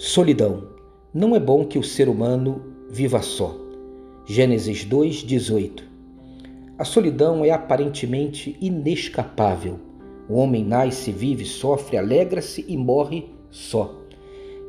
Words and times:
Solidão. 0.00 0.62
Não 1.12 1.34
é 1.34 1.40
bom 1.40 1.64
que 1.64 1.76
o 1.76 1.82
ser 1.82 2.08
humano 2.08 2.62
viva 2.88 3.20
só. 3.20 3.58
Gênesis 4.24 4.84
2:18. 4.84 5.82
A 6.78 6.84
solidão 6.84 7.44
é 7.44 7.50
aparentemente 7.50 8.56
inescapável. 8.60 9.80
O 10.28 10.34
homem 10.34 10.64
nasce, 10.64 11.10
vive, 11.10 11.44
sofre, 11.44 11.96
alegra-se 11.96 12.64
e 12.68 12.76
morre 12.76 13.26
só. 13.50 13.92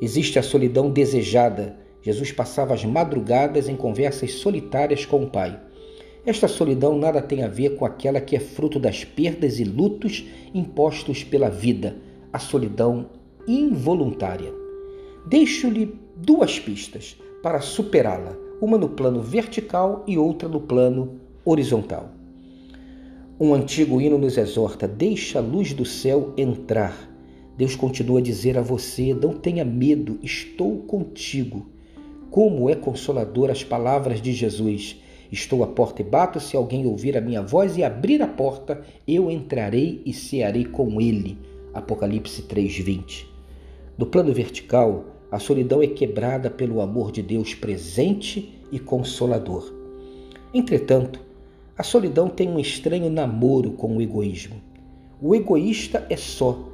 Existe 0.02 0.40
a 0.40 0.42
solidão 0.42 0.90
desejada. 0.90 1.78
Jesus 2.02 2.32
passava 2.32 2.74
as 2.74 2.84
madrugadas 2.84 3.70
em 3.70 3.76
conversas 3.76 4.32
solitárias 4.34 5.06
com 5.06 5.24
o 5.26 5.30
Pai. 5.30 5.62
Esta 6.26 6.48
solidão 6.48 6.98
nada 6.98 7.22
tem 7.22 7.44
a 7.44 7.48
ver 7.48 7.76
com 7.76 7.86
aquela 7.86 8.20
que 8.20 8.36
é 8.36 8.40
fruto 8.40 8.80
das 8.80 9.04
perdas 9.04 9.60
e 9.60 9.64
lutos 9.64 10.26
impostos 10.56 11.24
pela 11.24 11.52
vida, 11.52 11.98
a 12.34 12.40
solidão 12.40 13.12
involuntária. 13.48 14.59
Deixo-lhe 15.26 16.00
duas 16.16 16.60
pistas 16.60 17.18
para 17.44 17.62
superá-la, 17.62 18.36
uma 18.62 18.78
no 18.78 18.90
plano 18.90 19.22
vertical 19.22 20.04
e 20.08 20.18
outra 20.18 20.50
no 20.50 20.62
plano 20.62 21.20
horizontal. 21.46 22.12
Um 23.40 23.54
antigo 23.54 24.02
hino 24.02 24.18
nos 24.18 24.38
exorta: 24.38 24.88
deixa 24.88 25.40
a 25.40 25.42
luz 25.42 25.74
do 25.74 25.86
céu 25.86 26.34
entrar 26.38 27.10
Deus 27.60 27.76
continua 27.76 28.20
a 28.20 28.22
dizer 28.22 28.58
a 28.58 28.62
você: 28.62 29.14
não 29.14 29.34
tenha 29.34 29.66
medo, 29.66 30.18
estou 30.24 30.78
contigo. 30.84 31.68
Como 32.32 32.70
é 32.70 32.76
consolador 32.76 33.52
as 33.52 33.66
palavras 33.66 34.22
de 34.22 34.32
Jesus. 34.32 34.96
Estou 35.30 35.62
à 35.62 35.68
porta 35.68 36.02
e 36.02 36.06
bato, 36.06 36.40
se 36.40 36.56
alguém 36.56 36.86
ouvir 36.86 37.18
a 37.18 37.22
minha 37.22 37.42
voz 37.42 37.76
e 37.76 37.84
abrir 37.84 38.22
a 38.22 38.28
porta, 38.28 38.82
eu 39.06 39.30
entrarei 39.30 40.02
e 40.06 40.14
cearei 40.14 40.64
com 40.64 41.02
ele. 41.02 41.38
Apocalipse 41.74 42.44
3:20. 42.44 43.26
No 43.98 44.06
plano 44.06 44.34
vertical, 44.34 45.04
a 45.32 45.38
solidão 45.38 45.82
é 45.82 45.88
quebrada 45.88 46.50
pelo 46.50 46.82
amor 46.82 47.12
de 47.12 47.22
Deus 47.22 47.54
presente 47.54 48.54
e 48.72 48.80
consolador. 48.80 49.72
Entretanto, 50.54 51.20
a 51.78 51.84
solidão 51.84 52.28
tem 52.28 52.50
um 52.50 52.60
estranho 52.60 53.10
namoro 53.10 53.72
com 53.72 53.96
o 53.96 54.02
egoísmo. 54.02 54.56
O 55.22 55.36
egoísta 55.36 56.06
é 56.10 56.18
só, 56.18 56.68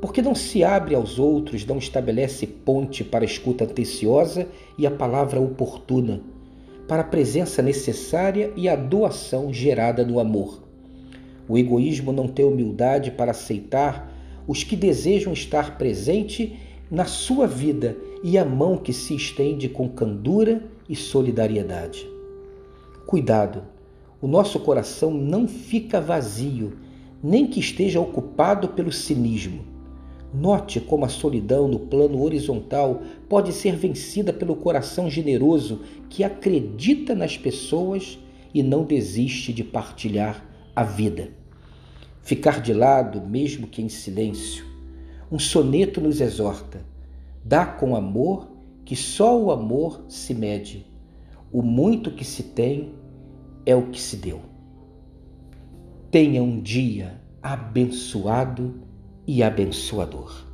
porque 0.00 0.20
não 0.20 0.34
se 0.34 0.64
abre 0.64 0.94
aos 0.94 1.18
outros, 1.18 1.64
não 1.64 1.78
estabelece 1.78 2.46
ponte 2.46 3.04
para 3.04 3.24
a 3.24 3.26
escuta 3.26 3.64
atenciosa 3.64 4.48
e 4.76 4.86
a 4.86 4.90
palavra 4.90 5.40
oportuna, 5.40 6.20
para 6.88 7.02
a 7.02 7.04
presença 7.04 7.62
necessária 7.62 8.52
e 8.56 8.68
a 8.68 8.74
doação 8.74 9.52
gerada 9.52 10.04
no 10.04 10.18
amor. 10.18 10.62
O 11.48 11.56
egoísmo 11.56 12.12
não 12.12 12.26
tem 12.26 12.44
humildade 12.44 13.10
para 13.10 13.30
aceitar 13.30 14.12
os 14.46 14.64
que 14.64 14.74
desejam 14.74 15.32
estar 15.32 15.78
presente 15.78 16.58
na 16.90 17.04
sua 17.04 17.46
vida 17.46 17.96
e 18.22 18.36
a 18.36 18.44
mão 18.44 18.76
que 18.76 18.92
se 18.92 19.14
estende 19.14 19.68
com 19.68 19.88
candura 19.88 20.64
e 20.88 20.96
solidariedade. 20.96 22.08
Cuidado, 23.06 23.62
o 24.20 24.26
nosso 24.26 24.58
coração 24.60 25.12
não 25.12 25.46
fica 25.46 26.00
vazio, 26.00 26.72
nem 27.22 27.46
que 27.46 27.60
esteja 27.60 28.00
ocupado 28.00 28.68
pelo 28.68 28.92
cinismo. 28.92 29.64
Note 30.32 30.80
como 30.80 31.04
a 31.04 31.08
solidão 31.08 31.66
no 31.66 31.78
plano 31.78 32.22
horizontal 32.22 33.02
pode 33.28 33.52
ser 33.52 33.76
vencida 33.76 34.32
pelo 34.32 34.54
coração 34.54 35.10
generoso 35.10 35.80
que 36.08 36.22
acredita 36.22 37.14
nas 37.14 37.36
pessoas 37.36 38.18
e 38.54 38.62
não 38.62 38.84
desiste 38.84 39.52
de 39.52 39.64
partilhar 39.64 40.44
a 40.74 40.84
vida. 40.84 41.30
Ficar 42.22 42.60
de 42.60 42.72
lado, 42.72 43.20
mesmo 43.20 43.66
que 43.66 43.82
em 43.82 43.88
silêncio. 43.88 44.69
Um 45.30 45.38
soneto 45.38 46.00
nos 46.00 46.20
exorta: 46.20 46.84
dá 47.44 47.64
com 47.64 47.94
amor, 47.94 48.48
que 48.84 48.96
só 48.96 49.40
o 49.40 49.50
amor 49.50 50.04
se 50.08 50.34
mede. 50.34 50.86
O 51.52 51.62
muito 51.62 52.10
que 52.10 52.24
se 52.24 52.42
tem 52.42 52.94
é 53.64 53.74
o 53.74 53.88
que 53.90 54.00
se 54.00 54.16
deu. 54.16 54.40
Tenha 56.10 56.42
um 56.42 56.60
dia 56.60 57.20
abençoado 57.42 58.82
e 59.26 59.42
abençoador. 59.42 60.49